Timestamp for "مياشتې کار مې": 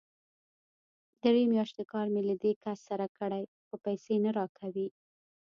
1.53-2.21